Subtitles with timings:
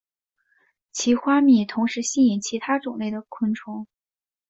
[0.91, 3.85] 其花蜜同时吸引其他种类的昆虫。